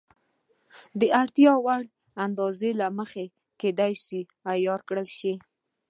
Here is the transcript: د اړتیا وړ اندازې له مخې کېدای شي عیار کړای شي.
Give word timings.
د 0.99 1.01
اړتیا 1.21 1.53
وړ 1.65 1.81
اندازې 2.25 2.69
له 2.79 2.87
مخې 2.97 3.25
کېدای 3.61 3.93
شي 4.05 4.19
عیار 4.51 4.79
کړای 4.89 5.09
شي. 5.19 5.33